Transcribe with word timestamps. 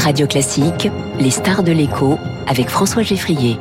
Radio 0.00 0.26
Classique, 0.26 0.88
les 1.18 1.30
stars 1.30 1.62
de 1.62 1.72
l'écho 1.72 2.18
avec 2.46 2.70
François 2.70 3.02
Geffrier. 3.02 3.58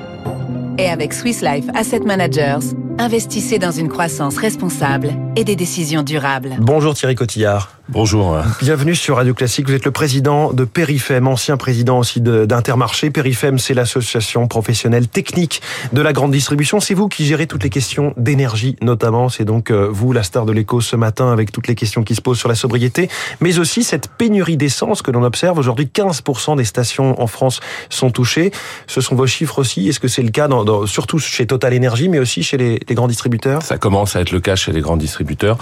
Et 0.77 0.87
avec 0.87 1.13
Swiss 1.13 1.41
Life 1.41 1.65
Asset 1.73 1.99
Managers, 1.99 2.59
investissez 2.97 3.59
dans 3.59 3.71
une 3.71 3.89
croissance 3.89 4.37
responsable 4.37 5.09
et 5.35 5.43
des 5.43 5.55
décisions 5.55 6.03
durables. 6.03 6.55
Bonjour 6.59 6.93
Thierry 6.93 7.15
Cotillard. 7.15 7.79
Bonjour. 7.91 8.37
Bienvenue 8.61 8.93
sur 8.93 9.15
Radio 9.15 9.33
Classique. 9.33 9.67
Vous 9.67 9.73
êtes 9.73 9.85
le 9.85 9.89
président 9.89 10.53
de 10.53 10.63
Périfem, 10.63 11.27
ancien 11.27 11.57
président 11.57 11.97
aussi 11.97 12.21
d'Intermarché. 12.21 13.09
Périfem, 13.09 13.57
c'est 13.57 13.73
l'association 13.73 14.47
professionnelle 14.47 15.07
technique 15.07 15.63
de 15.91 15.99
la 16.01 16.13
grande 16.13 16.31
distribution. 16.31 16.79
C'est 16.79 16.93
vous 16.93 17.07
qui 17.07 17.25
gérez 17.25 17.47
toutes 17.47 17.63
les 17.63 17.71
questions 17.71 18.13
d'énergie, 18.15 18.75
notamment. 18.81 19.27
C'est 19.29 19.43
donc 19.43 19.71
euh, 19.71 19.89
vous, 19.91 20.13
la 20.13 20.21
star 20.21 20.45
de 20.45 20.51
l'écho 20.51 20.81
ce 20.81 20.95
matin, 20.95 21.31
avec 21.31 21.51
toutes 21.51 21.67
les 21.67 21.73
questions 21.73 22.03
qui 22.03 22.13
se 22.13 22.21
posent 22.21 22.37
sur 22.37 22.47
la 22.47 22.53
sobriété, 22.53 23.09
mais 23.41 23.57
aussi 23.57 23.83
cette 23.83 24.07
pénurie 24.07 24.55
d'essence 24.55 25.01
que 25.01 25.09
l'on 25.09 25.23
observe 25.23 25.57
aujourd'hui. 25.57 25.89
15% 25.91 26.57
des 26.57 26.65
stations 26.65 27.19
en 27.19 27.25
France 27.25 27.59
sont 27.89 28.11
touchées. 28.11 28.51
Ce 28.85 29.01
sont 29.01 29.15
vos 29.15 29.25
chiffres 29.25 29.57
aussi. 29.57 29.89
Est-ce 29.89 29.99
que 29.99 30.07
c'est 30.07 30.21
le 30.21 30.29
cas, 30.29 30.47
dans, 30.47 30.85
surtout 30.85 31.17
chez 31.17 31.47
Total 31.47 31.75
Energy, 31.75 32.07
mais 32.07 32.19
aussi 32.19 32.43
chez 32.43 32.57
les, 32.57 32.79
les 32.87 32.95
grands 32.95 33.07
distributeurs? 33.07 33.63
Ça 33.63 33.79
commence 33.79 34.15
à 34.15 34.21
être 34.21 34.31
le 34.31 34.41
cas 34.41 34.55
chez 34.55 34.71
les 34.71 34.81
grands 34.81 34.95
distributeurs 34.95 35.18
distributeurs. 35.19 35.57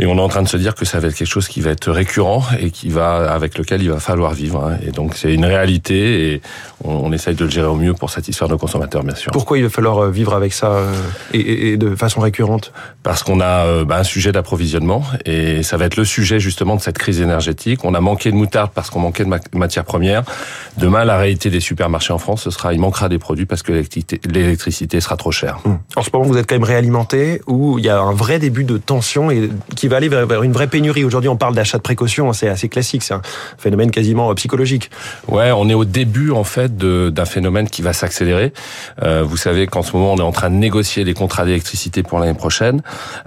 Et 0.00 0.06
on 0.06 0.16
est 0.16 0.20
en 0.20 0.28
train 0.28 0.42
de 0.42 0.48
se 0.48 0.56
dire 0.56 0.76
que 0.76 0.84
ça 0.84 1.00
va 1.00 1.08
être 1.08 1.14
quelque 1.14 1.28
chose 1.28 1.48
qui 1.48 1.60
va 1.60 1.70
être 1.70 1.90
récurrent 1.90 2.44
et 2.60 2.70
qui 2.70 2.88
va 2.88 3.32
avec 3.32 3.58
lequel 3.58 3.82
il 3.82 3.90
va 3.90 3.98
falloir 3.98 4.32
vivre. 4.32 4.64
Hein. 4.64 4.78
Et 4.86 4.92
donc 4.92 5.14
c'est 5.16 5.34
une 5.34 5.44
réalité 5.44 6.34
et 6.34 6.42
on, 6.84 6.92
on, 6.92 7.12
essaye 7.12 7.34
de 7.34 7.44
le 7.44 7.50
gérer 7.50 7.66
au 7.66 7.74
mieux 7.74 7.94
pour 7.94 8.10
satisfaire 8.10 8.48
nos 8.48 8.58
consommateurs, 8.58 9.02
bien 9.02 9.16
sûr. 9.16 9.32
Pourquoi 9.32 9.58
il 9.58 9.64
va 9.64 9.70
falloir 9.70 9.98
euh, 9.98 10.10
vivre 10.10 10.34
avec 10.34 10.52
ça 10.52 10.70
euh, 10.70 10.94
et, 11.32 11.70
et 11.70 11.76
de 11.76 11.96
façon 11.96 12.20
récurrente? 12.20 12.72
Parce 13.02 13.24
qu'on 13.24 13.40
a 13.40 13.66
euh, 13.66 13.84
bah, 13.84 13.98
un 13.98 14.04
sujet 14.04 14.30
d'approvisionnement 14.30 15.02
et 15.24 15.64
ça 15.64 15.76
va 15.76 15.86
être 15.86 15.96
le 15.96 16.04
sujet 16.04 16.38
justement 16.38 16.76
de 16.76 16.80
cette 16.80 16.98
crise 16.98 17.20
énergétique. 17.20 17.84
On 17.84 17.94
a 17.94 18.00
manqué 18.00 18.30
de 18.30 18.36
moutarde 18.36 18.70
parce 18.72 18.90
qu'on 18.90 19.00
manquait 19.00 19.24
de 19.24 19.58
matières 19.58 19.84
premières. 19.84 20.22
Demain, 20.76 21.04
la 21.04 21.18
réalité 21.18 21.50
des 21.50 21.60
supermarchés 21.60 22.12
en 22.12 22.18
France, 22.18 22.42
ce 22.42 22.50
sera 22.50 22.72
il 22.72 22.78
manquera 22.78 23.08
des 23.08 23.18
produits 23.18 23.46
parce 23.46 23.64
que 23.64 23.72
l'électricité 23.72 25.00
sera 25.00 25.16
trop 25.16 25.32
chère. 25.32 25.58
Hum. 25.64 25.78
En 25.96 26.02
ce 26.02 26.10
moment, 26.12 26.24
vous 26.24 26.36
êtes 26.36 26.48
quand 26.48 26.54
même 26.54 26.62
réalimenté 26.62 27.42
où 27.48 27.80
il 27.80 27.84
y 27.84 27.88
a 27.88 27.98
un 27.98 28.12
vrai 28.12 28.38
début 28.38 28.62
de 28.62 28.78
tension 28.78 29.32
et 29.32 29.50
qui 29.74 29.87
va 29.88 29.96
aller 29.96 30.08
vers 30.08 30.42
une 30.42 30.52
vraie 30.52 30.66
pénurie. 30.66 31.04
Aujourd'hui, 31.04 31.28
on 31.28 31.36
parle 31.36 31.54
d'achat 31.54 31.78
de 31.78 31.82
précaution, 31.82 32.32
c'est 32.32 32.48
assez 32.48 32.68
classique, 32.68 33.02
c'est 33.02 33.14
un 33.14 33.22
phénomène 33.58 33.90
quasiment 33.90 34.34
psychologique. 34.34 34.90
Ouais, 35.28 35.50
on 35.52 35.68
est 35.68 35.74
au 35.74 35.84
début 35.84 36.30
en 36.30 36.44
fait 36.44 36.76
d'un 36.76 37.24
phénomène 37.24 37.68
qui 37.68 37.82
va 37.82 37.92
s'accélérer. 37.92 38.52
Euh, 39.02 39.22
vous 39.22 39.36
savez 39.36 39.66
qu'en 39.66 39.82
ce 39.82 39.92
moment, 39.96 40.12
on 40.12 40.18
est 40.18 40.22
en 40.22 40.32
train 40.32 40.50
de 40.50 40.56
négocier 40.56 41.04
les 41.04 41.14
contrats 41.14 41.44
d'électricité 41.44 42.02
pour 42.02 42.18
l'année 42.18 42.34
prochaine 42.34 42.82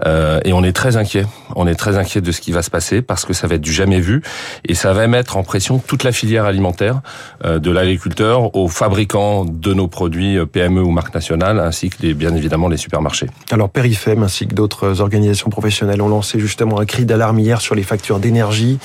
euh, 0.06 0.40
et 0.46 0.54
on 0.54 0.64
est 0.64 0.74
très 0.74 0.98
inquiet. 0.98 1.26
On 1.56 1.68
est 1.68 1.76
très 1.76 1.98
inquiet 1.98 2.22
de 2.22 2.32
ce 2.32 2.42
qui 2.42 2.52
va 2.52 2.62
se 2.62 2.70
passer 2.70 3.02
parce 3.02 3.26
que 3.26 3.34
ça 3.34 3.48
va 3.48 3.56
être 3.56 3.62
du 3.62 3.74
jamais 3.74 4.00
vu 4.00 4.22
et 4.68 4.76
ça 4.76 4.94
va 4.94 5.08
mettre 5.08 5.38
en 5.38 5.44
pression 5.44 5.80
toute 5.80 6.04
la 6.04 6.12
filière 6.12 6.46
alimentaire, 6.46 7.02
euh, 7.46 7.60
de 7.60 7.72
l'agriculteur 7.72 8.56
aux 8.56 8.68
fabricants 8.68 9.46
de 9.46 9.74
nos 9.74 9.88
produits 9.88 10.38
euh, 10.38 10.46
PME 10.46 10.82
ou 10.82 10.92
marques 10.92 11.14
nationales, 11.14 11.60
ainsi 11.60 11.90
que 11.90 11.98
les, 12.02 12.14
bien 12.14 12.36
évidemment 12.36 12.68
les 12.68 12.78
supermarchés. 12.78 13.28
Alors 13.52 13.70
Périfem 13.70 14.24
ainsi 14.24 14.48
que 14.48 14.56
d'autres 14.56 15.02
organisations 15.02 15.50
professionnelles 15.50 16.02
ont 16.02 16.10
lancé 16.10 16.40
justement 16.40 16.51
un 16.60 16.86
cri 16.86 17.06
d'alarme 17.06 17.40
hier 17.40 17.62
sur 17.62 17.76
les 17.76 17.84
factures 17.84 18.20
d'énergie, 18.20 18.80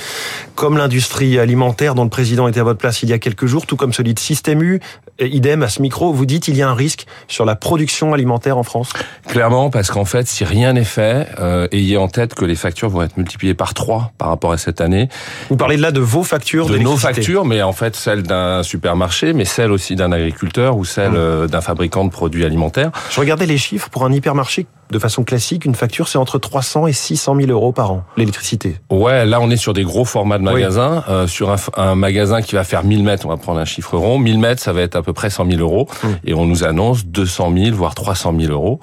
comme 0.55 0.77
l'industrie 0.77 1.39
alimentaire 1.39 1.95
dont 1.95 2.05
le 2.05 2.11
président 2.11 2.49
était 2.49 2.61
à 2.61 2.65
votre 2.65 2.79
place 2.79 3.03
il 3.03 3.09
y 3.09 3.13
a 3.13 3.19
quelques 3.19 3.47
jours, 3.47 3.67
tout 3.67 3.77
comme 3.77 3.93
celui 3.93 4.15
de 4.15 4.19
Système 4.19 4.63
U, 4.63 4.81
idem 5.21 5.63
à 5.63 5.69
ce 5.69 5.81
micro, 5.81 6.13
vous 6.13 6.27
dites 6.27 6.49
il 6.49 6.57
y 6.57 6.63
a 6.63 6.69
un 6.69 6.75
risque 6.75 7.07
sur 7.29 7.45
la 7.45 7.57
production 7.57 8.13
alimentaire 8.13 8.59
en 8.59 8.63
France? 8.63 8.93
Clairement, 9.29 9.71
parce 9.71 9.91
qu'en 9.91 10.05
fait, 10.05 10.27
si 10.27 10.45
rien 10.45 10.75
n'est 10.75 10.85
fait, 10.85 11.29
euh, 11.39 11.69
ayez 11.73 11.97
en 11.97 12.09
tête 12.09 12.35
que 12.35 12.45
les 12.45 12.57
factures 12.57 12.89
vont 12.89 13.03
être 13.03 13.17
multipliées 13.17 13.55
par 13.55 13.75
trois 13.75 14.13
par 14.19 14.29
rapport 14.29 14.53
à 14.53 14.59
cette 14.59 14.81
année. 14.81 15.09
Vous 15.49 15.57
parlez 15.57 15.77
de 15.77 15.83
là 15.83 15.91
de 15.91 16.01
vos 16.01 16.23
factures 16.23 16.67
De 16.67 16.79
nos 16.79 16.97
factures, 16.97 17.45
mais 17.45 17.63
en 17.63 17.73
fait 17.73 17.97
celles 17.97 18.23
d'un 18.23 18.63
supermarché, 18.63 19.33
mais 19.33 19.45
celles 19.45 19.73
aussi 19.73 19.97
d'un 19.97 20.13
agriculteur 20.13 20.77
ou 20.77 20.85
celles 20.85 21.13
mmh. 21.13 21.47
d'un 21.49 21.61
fabricant 21.61 22.05
de 22.05 22.11
produits 22.11 22.45
alimentaires. 22.45 22.91
Je 23.11 23.21
regardais 23.21 23.47
les 23.47 23.59
chiffres 23.59 23.89
pour 23.91 24.05
un 24.05 24.13
hypermarché 24.13 24.67
de 24.91 24.99
façon 24.99 25.25
classique, 25.25 25.65
une 25.65 25.75
facture, 25.75 26.09
c'est 26.09 26.19
entre 26.19 26.39
300 26.39 26.87
et 26.87 26.93
600 26.93 27.37
000 27.37 27.51
euros 27.51 27.73
par 27.73 27.93
an, 27.93 28.05
l'électricité. 28.17 28.77
Ouais, 28.91 29.27
là, 29.27 29.41
on 29.41 29.51
est 29.51 29.57
sur 29.57 29.73
des 29.73 29.85
gros 29.85 30.05
formats 30.05 30.39
de 30.39 30.45
magasins. 30.45 31.05
Oui. 31.09 31.15
Euh, 31.15 31.27
sur 31.27 31.51
un, 31.51 31.57
un, 31.77 31.95
magasin 31.95 32.43
qui 32.43 32.55
va 32.55 32.65
faire 32.65 32.85
1000 32.85 33.03
mètres, 33.03 33.27
on 33.27 33.29
va 33.29 33.37
prendre 33.37 33.59
un 33.59 33.65
chiffre 33.65 33.97
rond. 33.97 34.19
1000 34.19 34.39
mètres, 34.39 34.63
ça 34.63 34.73
va 34.73 34.83
être 34.83 34.97
à 34.97 35.03
peu 35.03 35.13
près 35.13 35.31
100 35.31 35.51
000 35.51 35.61
euros. 35.61 35.89
Mmh. 36.03 36.09
Et 36.25 36.35
on 36.35 36.45
nous 36.47 36.65
annonce 36.65 37.07
200 37.07 37.53
000, 37.57 37.77
voire 37.77 37.95
300 37.95 38.35
000 38.39 38.53
euros. 38.53 38.81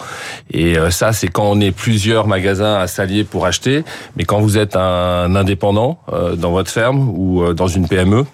Et 0.52 0.78
euh, 0.78 0.90
ça, 0.90 1.14
c'est 1.14 1.28
quand 1.28 1.50
on 1.50 1.60
est 1.60 1.72
plusieurs 1.72 2.28
magasins 2.28 2.76
à 2.76 2.88
s'allier 2.88 3.24
pour 3.24 3.46
acheter. 3.46 3.84
Mais 4.18 4.26
quand 4.26 4.40
vous 4.40 4.58
êtes 4.58 4.76
un 4.76 5.36
indépendant 5.36 6.00
euh, 6.12 6.36
dans 6.36 6.52
votre 6.52 6.72
ferme 6.72 7.10
ou 7.10 7.44
euh, 7.44 7.54
dans 7.54 7.68
une 7.68 7.88
PME, 7.88 8.26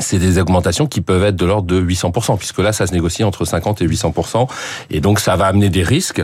c'est 0.00 0.18
des 0.18 0.38
augmentations 0.38 0.86
qui 0.86 1.00
peuvent 1.00 1.24
être 1.24 1.36
de 1.36 1.46
l'ordre 1.46 1.66
de 1.66 1.80
800%, 1.80 2.36
puisque 2.38 2.58
là, 2.58 2.72
ça 2.72 2.86
se 2.86 2.92
négocie 2.92 3.24
entre 3.24 3.44
50 3.44 3.82
et 3.82 3.86
800%. 3.86 4.46
Et 4.90 5.00
donc, 5.00 5.18
ça 5.18 5.36
va 5.36 5.46
amener 5.46 5.70
des 5.70 5.82
risques, 5.82 6.22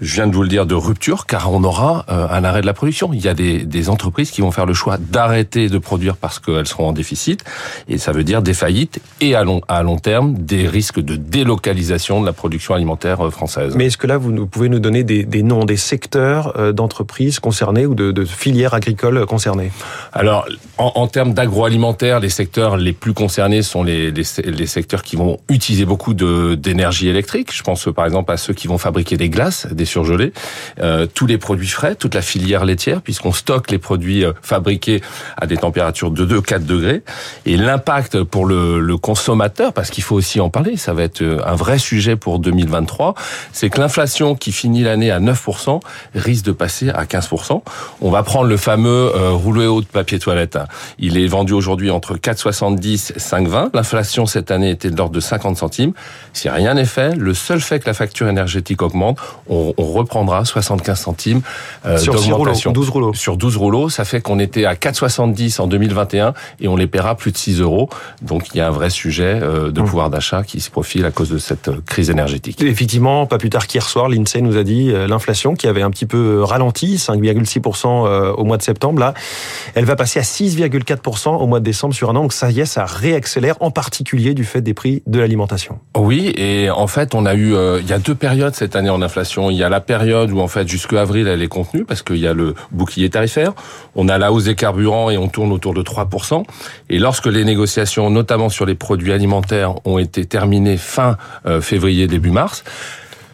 je 0.00 0.14
viens 0.14 0.26
de 0.26 0.34
vous 0.34 0.42
le 0.42 0.48
dire, 0.48 0.66
de 0.66 0.74
rupture, 0.74 1.26
car 1.26 1.52
on 1.52 1.64
aura 1.64 2.04
euh, 2.08 2.26
un 2.30 2.44
arrêt 2.44 2.60
de 2.60 2.66
la 2.66 2.74
production. 2.74 3.12
Il 3.12 3.24
y 3.24 3.28
a 3.28 3.34
des, 3.34 3.64
des 3.64 3.88
entreprises 3.88 4.30
qui 4.30 4.40
vont 4.40 4.50
faire 4.50 4.66
le 4.66 4.74
choix 4.74 4.98
d'arrêter 4.98 5.68
de 5.68 5.78
produire 5.78 6.16
parce 6.16 6.38
qu'elles 6.38 6.66
seront 6.66 6.88
en 6.88 6.92
déficit, 6.92 7.44
et 7.88 7.98
ça 7.98 8.12
veut 8.12 8.24
dire 8.24 8.42
des 8.42 8.54
faillites, 8.54 9.00
et 9.20 9.34
à 9.34 9.44
long, 9.44 9.60
à 9.68 9.82
long 9.82 9.98
terme, 9.98 10.34
des 10.34 10.68
risques 10.68 11.00
de 11.00 11.16
délocalisation 11.16 12.20
de 12.20 12.26
la 12.26 12.32
production 12.32 12.74
alimentaire 12.74 13.30
française. 13.30 13.74
Mais 13.76 13.86
est-ce 13.86 13.96
que 13.96 14.06
là, 14.06 14.18
vous 14.18 14.46
pouvez 14.46 14.68
nous 14.68 14.80
donner 14.80 15.04
des, 15.04 15.24
des 15.24 15.42
noms, 15.42 15.64
des 15.64 15.76
secteurs 15.76 16.58
euh, 16.58 16.72
d'entreprises 16.72 17.40
concernées 17.40 17.86
ou 17.86 17.94
de, 17.94 18.12
de, 18.12 18.24
filières 18.24 18.74
agricoles 18.74 19.24
concernées? 19.26 19.70
Alors, 20.12 20.46
en, 20.78 20.92
en 20.94 21.06
termes 21.06 21.32
d'agroalimentaire, 21.32 22.20
les 22.20 22.28
secteurs 22.28 22.76
les 22.76 22.92
plus 22.92 23.14
concernés 23.14 23.62
sont 23.62 23.82
les, 23.82 24.10
les, 24.10 24.24
les, 24.44 24.66
secteurs 24.66 25.02
qui 25.02 25.16
vont 25.16 25.38
utiliser 25.48 25.84
beaucoup 25.84 26.14
d'énergie 26.14 27.08
électrique. 27.08 27.54
Je 27.54 27.62
pense 27.62 27.88
par 27.94 28.04
exemple 28.04 28.32
à 28.32 28.36
ceux 28.36 28.52
qui 28.52 28.68
vont 28.68 28.78
fabriquer 28.78 29.16
des 29.16 29.30
glaces, 29.30 29.66
des 29.66 29.85
surgelés, 29.86 30.32
euh, 30.80 31.06
tous 31.06 31.26
les 31.26 31.38
produits 31.38 31.68
frais, 31.68 31.94
toute 31.94 32.14
la 32.14 32.22
filière 32.22 32.64
laitière, 32.64 33.00
puisqu'on 33.02 33.32
stocke 33.32 33.70
les 33.70 33.78
produits 33.78 34.24
fabriqués 34.42 35.02
à 35.36 35.46
des 35.46 35.56
températures 35.56 36.10
de 36.10 36.26
2-4 36.26 36.64
degrés. 36.64 37.02
Et 37.44 37.56
l'impact 37.56 38.22
pour 38.22 38.46
le, 38.46 38.80
le, 38.80 38.96
consommateur, 38.96 39.72
parce 39.72 39.90
qu'il 39.90 40.02
faut 40.02 40.16
aussi 40.16 40.40
en 40.40 40.50
parler, 40.50 40.76
ça 40.76 40.92
va 40.92 41.02
être 41.02 41.22
un 41.44 41.54
vrai 41.54 41.78
sujet 41.78 42.16
pour 42.16 42.38
2023, 42.38 43.14
c'est 43.52 43.70
que 43.70 43.80
l'inflation 43.80 44.34
qui 44.34 44.52
finit 44.52 44.82
l'année 44.82 45.10
à 45.10 45.20
9% 45.20 45.80
risque 46.14 46.44
de 46.44 46.52
passer 46.52 46.90
à 46.90 47.04
15%. 47.04 47.62
On 48.00 48.10
va 48.10 48.22
prendre 48.22 48.48
le 48.48 48.56
fameux 48.56 49.12
euh, 49.14 49.30
rouleau 49.30 49.80
de 49.80 49.86
papier 49.86 50.18
toilette. 50.18 50.58
Il 50.98 51.18
est 51.18 51.26
vendu 51.26 51.52
aujourd'hui 51.52 51.90
entre 51.90 52.16
4,70 52.16 53.18
5,20. 53.18 53.70
L'inflation 53.74 54.26
cette 54.26 54.50
année 54.50 54.70
était 54.70 54.90
de 54.90 54.96
l'ordre 54.96 55.14
de 55.14 55.20
50 55.20 55.56
centimes. 55.56 55.92
Si 56.32 56.48
rien 56.48 56.74
n'est 56.74 56.84
fait, 56.84 57.14
le 57.14 57.34
seul 57.34 57.60
fait 57.60 57.80
que 57.80 57.86
la 57.86 57.94
facture 57.94 58.28
énergétique 58.28 58.82
augmente, 58.82 59.18
on 59.48 59.75
reprendra 59.76 60.44
75 60.44 60.98
centimes 60.98 61.40
euh, 61.84 61.98
d'augmentation. 62.04 62.72
12 62.72 62.88
rouleaux. 62.90 63.14
Sur 63.14 63.36
12 63.36 63.56
rouleaux, 63.56 63.88
ça 63.88 64.04
fait 64.04 64.20
qu'on 64.20 64.38
était 64.38 64.64
à 64.64 64.74
4,70 64.74 65.60
en 65.60 65.66
2021 65.66 66.34
et 66.60 66.68
on 66.68 66.76
les 66.76 66.86
paiera 66.86 67.14
plus 67.14 67.32
de 67.32 67.36
6 67.36 67.60
euros. 67.60 67.88
Donc 68.22 68.48
il 68.54 68.58
y 68.58 68.60
a 68.60 68.68
un 68.68 68.70
vrai 68.70 68.90
sujet 68.90 69.38
euh, 69.42 69.70
de 69.70 69.80
mmh. 69.80 69.84
pouvoir 69.84 70.10
d'achat 70.10 70.42
qui 70.42 70.60
se 70.60 70.70
profile 70.70 71.04
à 71.04 71.10
cause 71.10 71.30
de 71.30 71.38
cette 71.38 71.68
euh, 71.68 71.80
crise 71.84 72.10
énergétique. 72.10 72.62
Effectivement, 72.62 73.26
pas 73.26 73.38
plus 73.38 73.50
tard 73.50 73.66
qu'hier 73.66 73.88
soir, 73.88 74.08
l'INSEE 74.08 74.40
nous 74.40 74.56
a 74.56 74.64
dit 74.64 74.90
euh, 74.90 75.06
l'inflation 75.06 75.54
qui 75.54 75.66
avait 75.66 75.82
un 75.82 75.90
petit 75.90 76.06
peu 76.06 76.42
ralenti, 76.42 76.96
5,6% 76.96 78.34
au 78.36 78.44
mois 78.44 78.56
de 78.56 78.62
septembre, 78.62 79.00
là, 79.00 79.14
elle 79.74 79.84
va 79.84 79.96
passer 79.96 80.18
à 80.18 80.22
6,4% 80.22 81.28
au 81.28 81.46
mois 81.46 81.60
de 81.60 81.64
décembre 81.64 81.94
sur 81.94 82.10
un 82.10 82.16
an. 82.16 82.22
Donc 82.22 82.32
ça 82.32 82.50
y 82.50 82.60
est, 82.60 82.66
ça 82.66 82.84
réaccélère, 82.84 83.56
en 83.60 83.70
particulier 83.70 84.34
du 84.34 84.44
fait 84.44 84.60
des 84.60 84.74
prix 84.74 85.02
de 85.06 85.18
l'alimentation. 85.18 85.78
Oui, 85.96 86.32
et 86.36 86.70
en 86.70 86.86
fait, 86.86 87.14
on 87.14 87.26
a 87.26 87.34
eu, 87.34 87.54
il 87.80 87.86
y 87.86 87.92
a 87.92 87.98
deux 87.98 88.14
périodes 88.14 88.54
cette 88.54 88.76
année 88.76 88.90
en 88.90 89.02
inflation. 89.02 89.50
Il 89.50 89.56
y 89.56 89.62
a 89.62 89.65
la 89.68 89.80
période 89.80 90.30
où 90.30 90.40
en 90.40 90.48
fait 90.48 90.68
jusqu'à 90.68 91.02
avril 91.02 91.28
elle 91.28 91.42
est 91.42 91.48
contenue 91.48 91.84
parce 91.84 92.02
qu'il 92.02 92.18
y 92.18 92.26
a 92.26 92.34
le 92.34 92.54
bouclier 92.70 93.10
tarifaire. 93.10 93.52
On 93.94 94.08
a 94.08 94.18
la 94.18 94.32
hausse 94.32 94.44
des 94.44 94.54
carburants 94.54 95.10
et 95.10 95.18
on 95.18 95.28
tourne 95.28 95.52
autour 95.52 95.74
de 95.74 95.82
3%. 95.82 96.44
Et 96.90 96.98
lorsque 96.98 97.26
les 97.26 97.44
négociations, 97.44 98.10
notamment 98.10 98.48
sur 98.48 98.66
les 98.66 98.74
produits 98.74 99.12
alimentaires, 99.12 99.74
ont 99.86 99.98
été 99.98 100.24
terminées 100.24 100.76
fin 100.76 101.16
euh, 101.46 101.60
février 101.60 102.06
début 102.06 102.30
mars, 102.30 102.64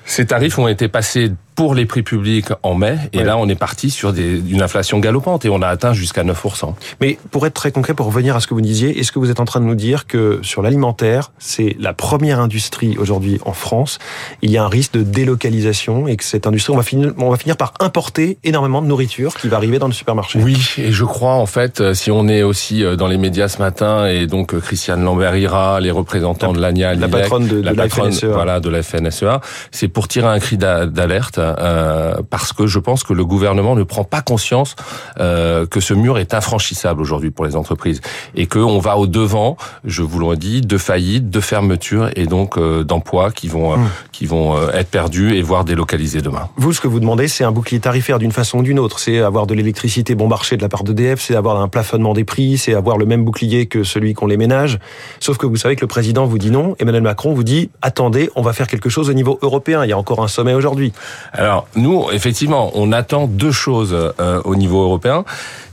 ces 0.04 0.26
tarifs 0.26 0.58
ont 0.58 0.68
été 0.68 0.88
passés 0.88 1.32
pour 1.54 1.74
les 1.74 1.86
prix 1.86 2.02
publics 2.02 2.48
en 2.62 2.74
mai. 2.74 2.98
Et 3.12 3.18
ouais. 3.18 3.24
là, 3.24 3.36
on 3.36 3.48
est 3.48 3.54
parti 3.54 3.90
sur 3.90 4.12
des, 4.12 4.38
une 4.48 4.62
inflation 4.62 4.98
galopante 4.98 5.44
et 5.44 5.48
on 5.48 5.62
a 5.62 5.68
atteint 5.68 5.92
jusqu'à 5.92 6.24
9%. 6.24 6.74
Mais 7.00 7.18
pour 7.30 7.46
être 7.46 7.54
très 7.54 7.72
concret, 7.72 7.94
pour 7.94 8.06
revenir 8.06 8.36
à 8.36 8.40
ce 8.40 8.46
que 8.46 8.54
vous 8.54 8.60
disiez, 8.60 8.98
est-ce 8.98 9.12
que 9.12 9.18
vous 9.18 9.30
êtes 9.30 9.40
en 9.40 9.44
train 9.44 9.60
de 9.60 9.66
nous 9.66 9.74
dire 9.74 10.06
que 10.06 10.40
sur 10.42 10.62
l'alimentaire, 10.62 11.32
c'est 11.38 11.76
la 11.78 11.92
première 11.92 12.40
industrie 12.40 12.96
aujourd'hui 12.98 13.38
en 13.44 13.52
France, 13.52 13.98
il 14.40 14.50
y 14.50 14.56
a 14.56 14.64
un 14.64 14.68
risque 14.68 14.92
de 14.92 15.02
délocalisation 15.02 16.08
et 16.08 16.16
que 16.16 16.24
cette 16.24 16.46
industrie, 16.46 16.72
on 16.72 16.76
va 16.76 16.82
finir, 16.82 17.12
on 17.18 17.30
va 17.30 17.36
finir 17.36 17.56
par 17.56 17.74
importer 17.80 18.38
énormément 18.44 18.82
de 18.82 18.86
nourriture 18.86 19.34
qui 19.34 19.48
va 19.48 19.56
arriver 19.56 19.78
dans 19.78 19.86
le 19.86 19.92
supermarché? 19.92 20.40
Oui, 20.42 20.56
et 20.78 20.92
je 20.92 21.04
crois 21.04 21.34
en 21.34 21.46
fait, 21.46 21.94
si 21.94 22.10
on 22.10 22.28
est 22.28 22.42
aussi 22.42 22.82
dans 22.96 23.06
les 23.06 23.18
médias 23.18 23.48
ce 23.48 23.58
matin 23.58 24.06
et 24.06 24.26
donc 24.26 24.58
Christiane 24.60 25.02
Lambert 25.04 25.36
ira, 25.36 25.80
les 25.80 25.90
représentants 25.90 26.52
la, 26.52 26.58
de 26.58 26.60
l'ANIA, 26.60 26.94
la 26.94 27.08
patronne 27.08 27.46
de, 27.46 27.60
la 27.60 27.72
de 27.72 27.76
patronne, 27.76 28.12
FNSEA, 28.12 28.28
voilà, 28.28 28.60
de 28.60 28.68
la 28.68 28.82
FNSEA, 28.82 29.40
c'est 29.70 29.88
pour 29.88 30.08
tirer 30.08 30.28
un 30.28 30.38
cri 30.38 30.56
d'alerte 30.56 31.38
euh, 31.58 32.16
parce 32.30 32.52
que 32.52 32.66
je 32.66 32.78
pense 32.78 33.04
que 33.04 33.12
le 33.12 33.24
gouvernement 33.24 33.74
ne 33.74 33.82
prend 33.82 34.04
pas 34.04 34.22
conscience 34.22 34.76
euh, 35.18 35.66
que 35.66 35.80
ce 35.80 35.94
mur 35.94 36.18
est 36.18 36.34
infranchissable 36.34 37.00
aujourd'hui 37.00 37.30
pour 37.30 37.44
les 37.44 37.56
entreprises 37.56 38.00
et 38.34 38.46
qu'on 38.46 38.78
va 38.78 38.96
au 38.96 39.06
devant, 39.06 39.56
je 39.84 40.02
vous 40.02 40.18
le 40.18 40.36
dis, 40.36 40.60
de 40.60 40.78
faillites, 40.78 41.30
de 41.30 41.40
fermetures 41.40 42.10
et 42.16 42.26
donc 42.26 42.58
euh, 42.58 42.84
d'emplois 42.84 43.30
qui 43.30 43.48
vont 43.48 43.76
mmh. 43.76 43.88
qui 44.12 44.26
vont 44.26 44.56
être 44.70 44.88
perdus 44.88 45.34
et 45.34 45.42
voire 45.42 45.64
délocalisés 45.64 46.20
demain. 46.20 46.48
Vous, 46.56 46.72
ce 46.72 46.80
que 46.80 46.88
vous 46.88 47.00
demandez, 47.00 47.28
c'est 47.28 47.44
un 47.44 47.52
bouclier 47.52 47.80
tarifaire 47.80 48.18
d'une 48.18 48.32
façon 48.32 48.58
ou 48.58 48.62
d'une 48.62 48.78
autre. 48.78 48.98
C'est 48.98 49.18
avoir 49.18 49.46
de 49.46 49.54
l'électricité 49.54 50.14
bon 50.14 50.28
marché 50.28 50.56
de 50.56 50.62
la 50.62 50.68
part 50.68 50.84
d'EDF, 50.84 51.20
c'est 51.20 51.34
avoir 51.34 51.60
un 51.60 51.68
plafonnement 51.68 52.12
des 52.12 52.24
prix, 52.24 52.58
c'est 52.58 52.74
avoir 52.74 52.98
le 52.98 53.06
même 53.06 53.24
bouclier 53.24 53.66
que 53.66 53.84
celui 53.84 54.14
qu'ont 54.14 54.26
les 54.26 54.36
ménages. 54.36 54.78
Sauf 55.20 55.38
que 55.38 55.46
vous 55.46 55.56
savez 55.56 55.76
que 55.76 55.80
le 55.80 55.86
président 55.86 56.26
vous 56.26 56.38
dit 56.38 56.50
non, 56.50 56.76
Emmanuel 56.78 57.02
Macron 57.02 57.32
vous 57.34 57.44
dit 57.44 57.70
attendez, 57.80 58.30
on 58.36 58.42
va 58.42 58.52
faire 58.52 58.66
quelque 58.66 58.88
chose 58.88 59.10
au 59.10 59.12
niveau 59.12 59.38
européen. 59.42 59.84
Il 59.84 59.88
y 59.88 59.92
a 59.92 59.98
encore 59.98 60.22
un 60.22 60.28
sommet 60.28 60.54
aujourd'hui. 60.54 60.92
Alors 61.32 61.66
nous, 61.76 62.06
effectivement, 62.12 62.70
on 62.74 62.92
attend 62.92 63.26
deux 63.26 63.52
choses 63.52 63.94
euh, 63.94 64.40
au 64.44 64.56
niveau 64.56 64.82
européen. 64.82 65.24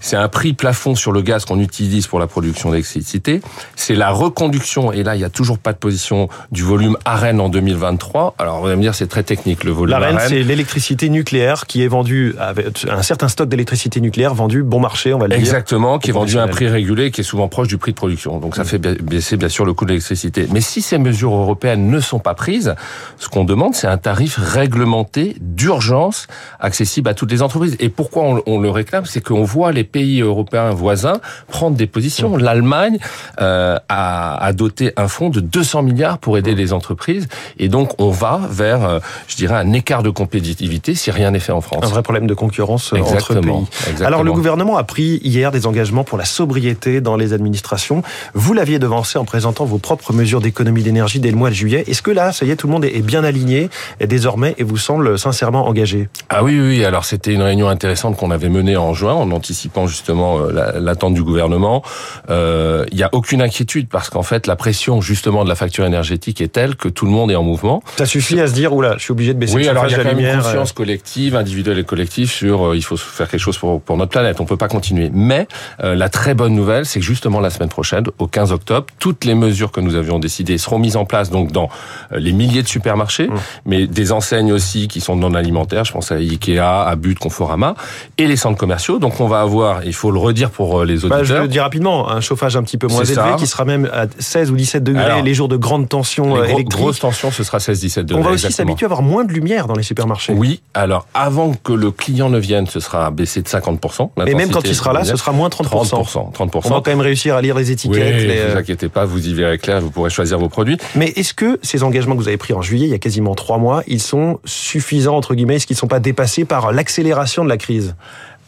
C'est 0.02 0.16
un 0.16 0.30
prix 0.30 0.54
plafond 0.54 0.96
sur 0.96 1.12
le 1.12 1.22
gaz 1.22 1.46
qu'on 1.46 1.60
utilise 1.60 2.08
pour 2.08 2.20
la 2.20 2.28
production 2.28 2.72
d'électricité. 2.72 3.42
C'est 3.76 3.96
la 3.96 4.12
reconduction, 4.12 4.92
et 4.92 5.04
là, 5.04 5.16
il 5.16 5.20
n'y 5.20 5.26
a 5.26 5.30
toujours 5.30 5.60
pas 5.60 5.74
de 5.74 5.78
position 5.78 6.30
du 6.52 6.64
volume 6.64 6.98
AREN 7.04 7.42
en 7.42 7.50
2023. 7.50 8.36
Alors, 8.38 8.62
vous 8.62 8.68
allez 8.68 8.78
me 8.78 8.82
dire, 8.82 8.96
c'est 8.96 9.08
très 9.08 9.24
technique, 9.24 9.64
le 9.64 9.72
volume 9.72 9.96
AREN. 9.96 10.18
c'est 10.28 10.44
l'électricité 10.44 11.10
nucléaire 11.10 11.66
qui 11.68 11.84
est 11.84 11.88
vendue, 11.88 12.36
avec 12.40 12.86
un 12.90 13.02
certain 13.02 13.28
stock 13.28 13.50
d'électricité 13.50 14.00
nucléaire 14.00 14.34
vendu 14.34 14.64
bon 14.64 14.80
marché, 14.80 15.14
on 15.14 15.20
va 15.20 15.28
le 15.28 15.32
dire. 15.32 15.40
Exactement, 15.40 16.00
qui 16.00 16.12
est 16.12 16.14
vendu 16.14 16.38
à 16.38 16.44
un 16.44 16.48
prix 16.48 16.68
régulé, 16.68 17.12
qui 17.12 17.22
est 17.22 17.26
souvent 17.26 17.50
proche 17.50 17.68
du 17.68 17.78
prix 17.78 17.92
de 17.92 17.98
production. 17.98 18.40
Donc, 18.40 18.56
ça 18.56 18.64
fait 18.64 18.80
baisser, 18.80 19.36
bien 19.36 19.50
sûr, 19.50 19.66
le 19.66 19.74
coût 19.74 19.84
de 19.84 19.92
l'électricité. 19.92 20.48
Mais 20.52 20.62
si 20.62 20.82
ces 20.82 20.98
mesures 20.98 21.34
européennes 21.34 21.90
ne 21.90 22.00
sont 22.00 22.20
pas 22.20 22.36
prises, 22.36 22.74
ce 23.18 23.28
qu'on 23.28 23.44
demande, 23.44 23.76
c'est 23.76 23.88
un 23.88 23.98
tarif 23.98 24.38
réglementé 24.38 25.36
d'urgence 25.56 26.28
accessible 26.60 27.10
à 27.10 27.14
toutes 27.14 27.32
les 27.32 27.42
entreprises. 27.42 27.76
Et 27.80 27.90
pourquoi 27.90 28.24
on, 28.24 28.44
on 28.46 28.60
le 28.60 28.70
réclame? 28.70 29.06
C'est 29.06 29.22
qu'on 29.22 29.44
voit 29.44 29.72
les 29.72 29.84
pays 29.84 30.22
européens 30.22 30.70
voisins 30.72 31.20
prendre 31.48 31.76
des 31.76 31.88
positions. 31.88 32.38
Mmh. 32.38 32.42
L'Allemagne 32.42 32.98
euh, 33.42 33.78
a, 33.90 34.44
a, 34.44 34.54
doté 34.54 34.94
un 34.98 35.08
fonds 35.08 35.30
de 35.30 35.40
200 35.40 35.84
milliards 35.84 36.18
pour 36.18 36.38
aider 36.38 36.54
mmh. 36.54 36.58
les 36.58 36.74
entreprises. 36.74 37.28
Et 37.58 37.68
donc, 37.68 37.92
on 38.00 38.10
va 38.10 38.42
vers, 38.50 38.84
euh, 38.84 39.00
je 39.28 39.36
dirais, 39.36 39.56
un 39.56 39.74
écart 39.74 40.04
de 40.04 40.10
compétitivité 40.10 40.96
si 40.96 41.12
rien 41.12 41.32
n'est 41.32 41.40
fait 41.40 41.52
en 41.52 41.62
France. 41.62 41.84
Un 41.84 41.88
vrai 41.88 42.04
problème 42.04 42.28
de 42.28 42.34
concurrence 42.34 42.94
euh, 42.94 42.98
entre 42.98 43.36
pays. 43.36 43.52
Exactement. 43.88 44.08
Alors, 44.08 44.24
le 44.24 44.32
gouvernement 44.32 44.78
a 44.78 44.84
pris 44.84 45.20
hier 45.24 45.52
des 45.52 45.66
engagements 45.66 46.04
pour 46.04 46.18
la 46.18 46.26
sobriété 46.26 47.02
dans 47.02 47.16
les 47.16 47.34
administrations. 47.34 48.04
Vous 48.34 48.54
l'aviez 48.54 48.80
devancé 48.80 49.18
en 49.18 49.26
présentant 49.26 49.66
vos 49.66 49.78
propres 49.78 50.14
mesures 50.14 50.42
d'économie 50.42 50.84
d'énergie 50.84 51.20
dès 51.20 51.32
le 51.32 51.38
mois 51.38 51.50
de 51.50 51.56
juillet. 51.56 51.84
Est-ce 51.88 52.02
que 52.02 52.12
là, 52.12 52.32
ça 52.32 52.46
y 52.46 52.52
est, 52.52 52.56
tout 52.56 52.68
le 52.68 52.74
monde 52.74 52.86
est 52.86 53.02
bien 53.02 53.24
aligné 53.24 53.70
et 54.00 54.08
désormais 54.08 54.56
et 54.58 54.64
vous 54.64 54.78
semble 54.78 55.18
sincèrement 55.40 55.68
engagé 55.68 56.10
Ah 56.28 56.44
oui, 56.44 56.60
oui. 56.60 56.84
Alors, 56.84 57.06
c'était 57.06 57.34
une 57.34 57.42
réunion 57.42 57.70
intéressante 57.70 58.18
qu'on 58.18 58.30
avait 58.30 58.50
menée 58.50 58.76
en 58.76 58.94
juin 58.94 59.14
en 59.14 59.32
anticipant 59.32 59.88
justement 59.88 60.40
euh, 60.40 60.80
l'attente 60.80 61.14
du 61.14 61.24
gouvernement. 61.24 61.82
Euh, 62.30 62.86
il 62.92 62.98
n'y 62.98 63.04
a 63.04 63.10
aucune 63.14 63.42
inquiétude 63.42 63.88
parce 63.88 64.10
qu'en 64.10 64.24
fait, 64.24 64.48
la 64.48 64.58
pression 64.58 65.00
justement 65.00 65.46
de 65.46 65.50
la 65.50 65.56
facture 65.56 65.86
énergétique 65.86 66.42
est 66.42 66.50
telle 66.50 66.76
que 66.76 66.90
tout 66.90 67.06
le 67.06 67.12
monde 67.12 67.32
est 67.32 67.36
en 67.36 67.44
mouvement. 67.44 67.82
Ça 67.98 68.06
suffit 68.06 68.40
à 68.42 68.48
se 68.48 68.54
dire, 68.54 68.74
oula, 68.74 68.96
je 68.98 69.04
suis 69.04 69.12
obligé 69.14 69.34
de 69.34 69.40
baisser 69.40 69.56
oui, 69.56 69.64
le 69.64 69.70
alors 69.70 69.86
il 69.86 69.92
y 69.92 69.96
a 69.96 70.04
quand 70.04 70.14
même 70.14 70.20
une 70.20 70.42
conscience 70.42 70.74
collective, 70.74 71.38
individuelle 71.38 71.80
et 71.80 71.86
collective 71.86 72.30
sur 72.30 72.76
il 72.76 72.84
faut 72.84 72.98
faire 72.98 73.30
quelque 73.30 73.40
chose 73.40 73.58
pour, 73.58 73.80
pour 73.82 73.96
notre 73.96 74.12
planète. 74.12 74.42
On 74.42 74.46
peut 74.46 74.58
pas 74.58 74.68
continuer. 74.68 75.10
Mais 75.14 75.48
la 75.82 76.10
très 76.10 76.34
bonne 76.34 76.54
nouvelle, 76.54 76.86
c'est 76.86 77.00
que 77.00 77.06
justement 77.06 77.40
la 77.40 77.50
semaine 77.50 77.70
prochaine, 77.70 78.04
au 78.18 78.28
15 78.28 78.52
octobre, 78.52 78.88
toutes 79.00 79.24
les 79.24 79.36
mesures 79.36 79.72
que 79.72 79.80
nous 79.80 79.96
avions 79.96 80.20
décidées 80.20 80.58
seront 80.58 80.80
mises 80.80 80.98
en 80.98 81.06
place 81.06 81.30
donc 81.30 81.54
dans 81.54 81.70
les 82.12 82.34
milliers 82.34 82.64
de 82.64 82.68
supermarchés, 82.68 83.28
mmh. 83.28 83.36
mais 83.66 83.88
des 83.88 84.12
enseignes 84.12 84.52
aussi 84.52 84.90
qui 84.90 85.00
sont 85.00 85.16
non 85.30 85.36
alimentaires. 85.36 85.86
Je 85.86 85.92
pense 85.92 86.12
à 86.12 86.16
Ikea, 86.16 86.60
à 86.60 86.96
But, 86.96 87.18
Conforama 87.18 87.76
et 88.18 88.28
les 88.28 88.36
centres 88.36 88.58
commerciaux. 88.58 89.00
Donc 89.00 89.20
on 89.20 89.28
va 89.28 89.42
avoir, 89.42 89.84
il 89.86 89.94
faut 89.94 90.12
le 90.12 90.20
redire 90.20 90.50
pour 90.50 90.84
les 90.84 91.06
auditeurs. 91.06 91.20
Bah, 91.20 91.24
je 91.24 91.36
le 91.36 91.48
dis 91.48 91.60
rapidement, 91.60 92.10
un 92.10 92.22
chauffage 92.22 92.56
un 92.56 92.64
petit 92.64 92.78
peu 92.78 92.88
moins 92.88 93.04
élevé 93.04 93.16
ça. 93.16 93.36
qui 93.38 93.48
sera 93.48 93.66
même 93.66 93.90
à 93.94 94.06
16 94.18 94.52
ou 94.52 94.56
17 94.56 94.84
degrés 94.84 95.04
Alors, 95.04 95.22
les 95.24 95.34
jours 95.34 95.48
de 95.48 95.58
grande 95.58 95.88
tension 95.88 96.36
les 96.36 96.42
gros, 96.42 96.44
électrique. 96.44 96.70
Grosse 96.70 97.00
tension, 97.00 97.32
ce 97.32 97.44
sera 97.44 97.58
16-17 97.58 98.02
degrés. 98.02 98.20
On 98.20 98.24
va 98.24 98.32
aussi 98.32 98.52
s'habituer 98.52 98.86
à 98.86 98.88
avoir 98.88 99.02
moins 99.02 99.24
de 99.24 99.32
lumière 99.32 99.68
dans 99.68 99.76
les 99.76 99.84
supermarchés. 99.84 100.34
Oui. 100.34 100.62
Alors 100.74 101.08
avant 101.14 101.54
que 101.54 101.74
le 101.74 101.92
client 101.92 102.30
ne 102.30 102.40
vienne, 102.40 102.68
ce 102.68 102.80
sera 102.80 103.12
baissé 103.12 103.42
de 103.42 103.48
50%. 103.48 104.10
Et 104.28 104.36
même 104.36 104.52
quand 104.52 104.68
il 104.68 104.76
sera 104.76 104.94
là, 104.94 105.04
ce 105.04 105.16
sera 105.16 105.32
moins 105.32 105.50
30%. 105.50 105.90
30%. 105.90 106.34
30%. 106.34 106.62
On 106.66 106.70
va 106.70 106.76
quand 106.82 106.88
même 106.88 107.02
réussir 107.02 107.36
à 107.36 107.42
lire 107.42 107.56
les 107.56 107.72
étiquettes. 107.72 108.16
Oui, 108.16 108.28
les... 108.28 108.46
Ne 108.46 108.52
vous 108.52 108.58
inquiétez 108.58 108.90
pas, 108.90 109.06
vous 109.06 109.28
y 109.28 109.34
verrez 109.34 109.58
clair, 109.58 109.82
vous 109.82 109.92
pourrez 109.92 110.10
choisir 110.10 110.40
vos 110.40 110.50
produits. 110.50 110.78
Mais 110.96 111.08
est-ce 111.16 111.34
que 111.34 111.60
ces 111.62 111.84
engagements 111.84 112.16
que 112.16 112.22
vous 112.22 112.28
avez 112.28 112.38
pris 112.38 112.54
en 112.54 112.62
juillet, 112.62 112.88
il 112.88 112.92
y 112.92 112.96
a 112.96 113.00
quasiment 113.00 113.36
trois 113.36 113.58
mois, 113.58 113.84
ils 113.88 114.02
sont 114.02 114.40
suffisants 114.46 115.19
entre 115.20 115.36
guillemets 115.36 115.58
Est-ce 115.58 115.68
qu'ils 115.68 115.76
ne 115.76 115.80
sont 115.80 115.88
pas 115.88 116.00
dépassés 116.00 116.46
par 116.46 116.72
l'accélération 116.72 117.44
de 117.44 117.50
la 117.50 117.58
crise? 117.58 117.96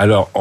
Alors, 0.02 0.32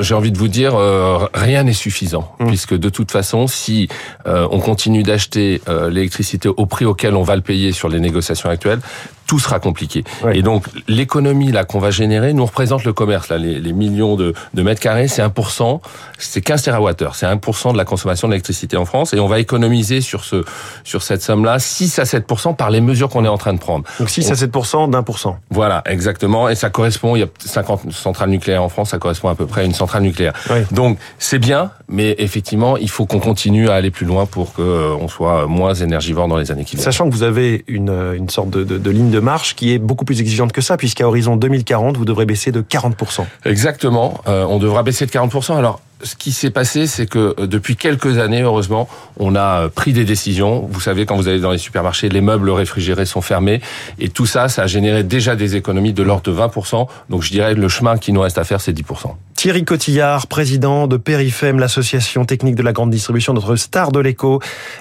j'ai 0.00 0.14
envie 0.14 0.30
de 0.30 0.36
vous 0.36 0.48
dire, 0.48 0.74
euh, 0.74 1.26
rien 1.32 1.62
n'est 1.62 1.72
suffisant, 1.72 2.34
mmh. 2.38 2.46
puisque 2.48 2.74
de 2.74 2.90
toute 2.90 3.10
façon, 3.10 3.46
si 3.46 3.88
euh, 4.26 4.46
on 4.50 4.60
continue 4.60 5.02
d'acheter 5.02 5.62
euh, 5.70 5.88
l'électricité 5.88 6.50
au 6.50 6.66
prix 6.66 6.84
auquel 6.84 7.14
on 7.14 7.22
va 7.22 7.34
le 7.34 7.40
payer 7.40 7.72
sur 7.72 7.88
les 7.88 7.98
négociations 7.98 8.50
actuelles, 8.50 8.80
tout 9.26 9.38
sera 9.38 9.60
compliqué. 9.60 10.04
Ouais. 10.22 10.38
Et 10.38 10.42
donc, 10.42 10.64
l'économie 10.88 11.52
là 11.52 11.64
qu'on 11.64 11.78
va 11.78 11.90
générer 11.90 12.32
nous 12.32 12.46
représente 12.46 12.84
le 12.84 12.92
commerce. 12.92 13.28
Là, 13.28 13.38
les, 13.38 13.58
les 13.60 13.72
millions 13.72 14.16
de, 14.16 14.34
de, 14.54 14.62
mètres 14.62 14.80
carrés, 14.80 15.08
c'est 15.08 15.22
1%, 15.22 15.80
c'est 16.18 16.40
15 16.40 16.62
TWh, 16.62 17.08
c'est 17.12 17.26
1% 17.26 17.72
de 17.72 17.76
la 17.76 17.84
consommation 17.84 18.28
d'électricité 18.28 18.76
en 18.76 18.84
France, 18.84 19.14
et 19.14 19.20
on 19.20 19.26
va 19.26 19.38
économiser 19.38 20.00
sur 20.00 20.24
ce 20.24 20.44
sur 20.84 21.02
cette 21.02 21.22
somme-là 21.22 21.58
6 21.58 21.98
à 21.98 22.04
7% 22.04 22.56
par 22.56 22.70
les 22.70 22.80
mesures 22.80 23.08
qu'on 23.08 23.24
est 23.24 23.28
en 23.28 23.38
train 23.38 23.52
de 23.52 23.58
prendre. 23.58 23.84
Donc 23.98 24.10
6 24.10 24.28
on, 24.28 24.32
à 24.32 24.34
7% 24.34 24.90
d'un 24.90 25.02
pour 25.02 25.18
cent. 25.18 25.38
Voilà, 25.50 25.82
exactement. 25.86 26.48
Et 26.48 26.54
ça 26.54 26.70
correspond, 26.70 27.16
il 27.16 27.20
y 27.20 27.22
a 27.22 27.28
50 27.38 27.92
centrales 27.92 28.30
nucléaires 28.30 28.62
en 28.62 28.68
France, 28.68 28.90
ça 28.90 28.98
correspond 28.98 29.28
à 29.28 29.34
peu 29.34 29.46
près 29.46 29.62
à 29.62 29.64
une 29.64 29.74
centrale 29.74 30.02
nucléaire. 30.02 30.32
Donc 30.70 30.98
c'est 31.18 31.38
bien, 31.38 31.70
mais 31.88 32.14
effectivement, 32.18 32.76
il 32.76 32.90
faut 32.90 33.06
qu'on 33.06 33.20
continue 33.20 33.68
à 33.68 33.74
aller 33.74 33.90
plus 33.90 34.06
loin 34.06 34.26
pour 34.26 34.54
que 34.54 34.62
euh, 34.62 34.94
on 35.00 35.08
soit 35.08 35.46
moins 35.46 35.74
énergivore 35.74 36.28
dans 36.28 36.36
les 36.36 36.50
années 36.50 36.64
qui 36.64 36.76
viennent. 36.76 36.84
Sachant 36.84 37.08
que 37.08 37.14
vous 37.14 37.22
avez 37.22 37.64
une, 37.66 38.14
une 38.16 38.28
sorte 38.28 38.50
de, 38.50 38.64
de, 38.64 38.78
de 38.78 38.90
ligne 38.90 39.10
de 39.10 39.15
marche 39.18 39.54
qui 39.54 39.72
est 39.72 39.78
beaucoup 39.78 40.04
plus 40.04 40.20
exigeante 40.20 40.52
que 40.52 40.60
ça, 40.60 40.76
puisqu'à 40.76 41.06
horizon 41.06 41.36
2040, 41.36 41.96
vous 41.96 42.04
devrez 42.04 42.26
baisser 42.26 42.52
de 42.52 42.62
40%. 42.62 43.24
Exactement, 43.44 44.20
euh, 44.26 44.44
on 44.48 44.58
devra 44.58 44.82
baisser 44.82 45.06
de 45.06 45.10
40%. 45.10 45.56
Alors, 45.56 45.80
ce 46.02 46.14
qui 46.14 46.32
s'est 46.32 46.50
passé, 46.50 46.86
c'est 46.86 47.06
que 47.06 47.34
euh, 47.38 47.46
depuis 47.46 47.76
quelques 47.76 48.18
années, 48.18 48.42
heureusement, 48.42 48.88
on 49.18 49.34
a 49.34 49.62
euh, 49.62 49.68
pris 49.68 49.92
des 49.92 50.04
décisions. 50.04 50.66
Vous 50.70 50.80
savez, 50.80 51.06
quand 51.06 51.16
vous 51.16 51.28
allez 51.28 51.40
dans 51.40 51.52
les 51.52 51.58
supermarchés, 51.58 52.08
les 52.08 52.20
meubles 52.20 52.50
réfrigérés 52.50 53.06
sont 53.06 53.22
fermés. 53.22 53.60
Et 53.98 54.08
tout 54.08 54.26
ça, 54.26 54.48
ça 54.48 54.62
a 54.62 54.66
généré 54.66 55.04
déjà 55.04 55.36
des 55.36 55.56
économies 55.56 55.92
de 55.92 56.02
l'ordre 56.02 56.22
de 56.22 56.36
20%. 56.38 56.86
Donc 57.08 57.22
je 57.22 57.30
dirais 57.30 57.54
que 57.54 57.60
le 57.60 57.68
chemin 57.68 57.96
qui 57.96 58.12
nous 58.12 58.20
reste 58.20 58.38
à 58.38 58.44
faire, 58.44 58.60
c'est 58.60 58.72
10%. 58.72 59.14
Thierry 59.34 59.64
Cotillard, 59.64 60.26
président 60.26 60.86
de 60.86 60.96
Périfem, 60.96 61.58
l'association 61.58 62.24
technique 62.24 62.56
de 62.56 62.62
la 62.62 62.72
grande 62.72 62.90
distribution, 62.90 63.32
notre 63.32 63.56
star 63.56 63.92
de 63.92 64.00
l'écho. 64.00 64.40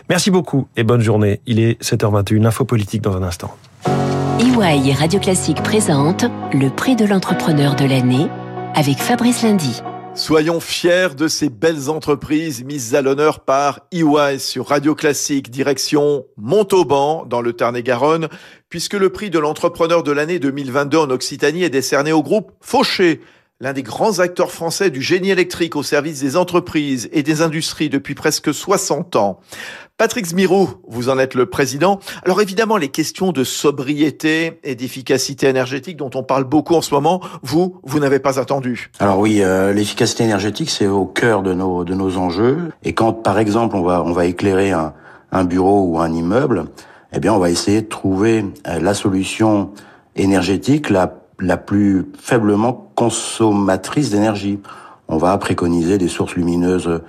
Merci 0.10 0.32
beaucoup 0.32 0.68
et 0.76 0.84
bonne 0.84 1.02
journée. 1.02 1.40
Il 1.46 1.60
est 1.60 1.82
7h21, 1.82 2.46
info 2.46 2.66
politique 2.66 3.02
dans 3.02 3.16
un 3.16 3.24
instant. 3.24 3.56
EY 4.38 4.90
et 4.90 4.94
Radio 4.94 5.18
Classique 5.18 5.64
présente 5.64 6.26
le 6.52 6.70
prix 6.70 6.98
de 6.98 7.06
l'entrepreneur 7.06 7.78
de 7.78 7.86
l'année 7.86 8.28
avec 8.74 8.98
Fabrice 8.98 9.44
Lundy. 9.44 9.82
Soyons 10.14 10.60
fiers 10.60 11.16
de 11.16 11.30
ces 11.30 11.48
belles 11.48 11.90
entreprises 11.90 12.62
mises 12.66 12.96
à 12.96 13.02
l'honneur 13.02 13.40
par 13.40 13.80
EY 13.94 14.40
sur 14.40 14.68
Radio 14.68 14.94
Classique, 14.94 15.50
direction 15.50 16.26
Montauban, 16.36 17.26
dans 17.26 17.40
le 17.40 17.54
Tarn-et-Garonne, 17.54 18.28
puisque 18.68 18.96
le 18.96 19.10
prix 19.10 19.30
de 19.30 19.40
l'entrepreneur 19.40 20.04
de 20.04 20.12
l'année 20.12 20.40
2022 20.40 20.98
en 20.98 21.10
Occitanie 21.12 21.64
est 21.64 21.70
décerné 21.70 22.12
au 22.12 22.22
groupe 22.22 22.52
Fauché, 22.60 23.22
l'un 23.62 23.72
des 23.72 23.84
grands 23.84 24.20
acteurs 24.20 24.52
français 24.52 24.90
du 24.90 25.02
génie 25.02 25.30
électrique 25.30 25.78
au 25.78 25.84
service 25.84 26.20
des 26.20 26.36
entreprises 26.36 27.08
et 27.14 27.24
des 27.24 27.42
industries 27.42 27.88
depuis 27.88 28.14
presque 28.14 28.54
60 28.54 29.16
ans. 29.16 29.40
Patrick 29.98 30.26
Zmirou, 30.26 30.68
vous 30.90 31.08
en 31.08 31.18
êtes 31.18 31.36
le 31.36 31.46
président. 31.46 32.02
Alors 32.26 32.42
évidemment, 32.42 32.76
les 32.76 32.90
questions 32.90 33.32
de 33.32 33.46
sobriété 33.46 34.60
et 34.66 34.76
d'efficacité 34.76 35.48
énergétique 35.48 35.96
dont 35.96 36.10
on 36.16 36.24
parle 36.24 36.44
beaucoup 36.44 36.76
en 36.76 36.82
ce 36.82 36.94
moment, 36.94 37.22
vous, 37.44 37.80
vous 37.84 38.00
n'avez 38.00 38.20
pas 38.20 38.42
attendu. 38.42 38.92
Alors 39.00 39.20
oui, 39.20 39.42
euh, 39.42 39.72
l'efficacité 39.72 40.26
énergétique, 40.26 40.70
c'est 40.70 40.88
au 40.88 41.06
cœur 41.06 41.42
de 41.42 41.54
nos, 41.54 41.86
de 41.86 41.94
nos 41.94 42.18
enjeux. 42.18 42.74
Et 42.84 42.92
quand, 42.92 43.14
par 43.14 43.40
exemple, 43.40 43.78
on 43.78 43.84
va, 43.84 44.04
on 44.04 44.12
va 44.12 44.26
éclairer 44.26 44.72
un, 44.72 44.94
un 45.32 45.46
bureau 45.46 45.84
ou 45.84 46.00
un 46.02 46.12
immeuble, 46.12 46.66
eh 47.14 47.20
bien, 47.22 47.32
on 47.32 47.40
va 47.40 47.50
essayer 47.50 47.84
de 47.84 47.88
trouver 47.88 48.44
euh, 48.68 48.82
la 48.82 48.94
solution 48.94 49.72
énergétique 50.18 50.90
la, 50.90 51.25
la 51.40 51.58
plus 51.58 52.06
faiblement 52.20 52.90
consommatrice 52.96 54.12
d'énergie. 54.12 54.60
On 55.08 55.18
va 55.18 55.38
préconiser 55.38 55.98
des 55.98 56.08
sources 56.08 56.36
lumineuses 56.36 57.02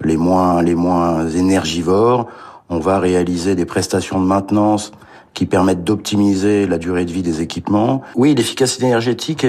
les 0.00 0.16
moins, 0.16 0.62
les 0.62 0.74
moins 0.74 1.28
énergivores. 1.28 2.26
On 2.68 2.78
va 2.78 2.98
réaliser 2.98 3.54
des 3.54 3.66
prestations 3.66 4.20
de 4.20 4.26
maintenance 4.26 4.92
qui 5.34 5.46
permettent 5.46 5.82
d'optimiser 5.82 6.66
la 6.66 6.78
durée 6.78 7.04
de 7.04 7.10
vie 7.10 7.22
des 7.22 7.42
équipements. 7.42 8.02
Oui, 8.14 8.34
l'efficacité 8.36 8.86
énergétique, 8.86 9.44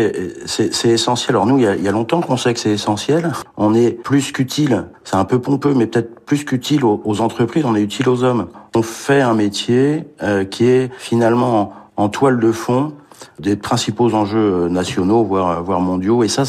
c'est 0.46 0.89
essentiel. 0.89 1.36
Alors 1.36 1.46
nous, 1.46 1.60
il 1.60 1.63
y 1.63 1.68
a, 1.68 1.75
il 1.75 1.84
y 1.84 1.88
a 1.88 1.92
longtemps 1.92 2.22
qu'on 2.22 2.38
sait 2.38 2.54
que 2.56 2.60
c'est 2.60 2.72
essentiel. 2.72 3.32
On 3.56 3.75
est 3.75 3.92
plus 3.92 4.32
qu'utile, 4.32 4.86
c'est 5.04 5.15
un 5.15 5.25
peu 5.25 5.39
pompeux, 5.39 5.75
mais 5.75 5.86
peut-être 5.86 6.20
plus 6.25 6.44
qu'utile 6.44 6.84
aux, 6.84 7.01
aux, 7.06 7.22
entreprises, 7.22 7.65
on 7.65 7.75
est 7.75 7.84
utile 7.84 8.10
aux 8.10 8.24
hommes. 8.24 8.48
On 8.75 8.82
fait 8.82 9.22
un 9.22 9.36
métier 9.36 10.06
euh, 10.24 10.44
qui 10.44 10.65
est 10.65 10.92
finalement 10.98 11.75
en, 11.98 12.04
en 12.04 12.10
toile 12.10 12.39
de 12.39 12.51
fond 12.51 12.94
des 13.39 13.55
principaux 13.55 14.13
enjeux 14.13 14.67
nationaux, 14.69 15.24
voire, 15.24 15.63
voire 15.63 15.81
mondiaux. 15.81 16.24
Et 16.24 16.27
ça, 16.27 16.43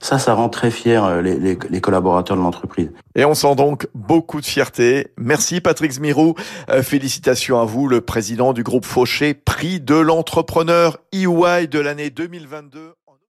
ça, 0.00 0.18
ça 0.18 0.34
rend 0.34 0.48
très 0.48 0.70
fiers 0.70 1.00
les, 1.22 1.38
les, 1.38 1.58
les 1.68 1.80
collaborateurs 1.80 2.36
de 2.36 2.42
l'entreprise. 2.42 2.90
Et 3.14 3.24
on 3.24 3.34
sent 3.34 3.54
donc 3.54 3.86
beaucoup 3.94 4.40
de 4.40 4.46
fierté. 4.46 5.08
Merci 5.18 5.60
Patrick 5.60 5.92
Zmirou. 5.92 6.34
félicitations 6.82 7.60
à 7.60 7.64
vous, 7.64 7.86
le 7.86 8.00
président 8.00 8.52
du 8.52 8.62
groupe 8.62 8.84
Fauché, 8.84 9.34
prix 9.34 9.80
de 9.80 9.94
l'entrepreneur 9.94 10.98
EY 11.12 11.68
de 11.68 11.78
l'année 11.78 12.10
2022. 12.10 12.94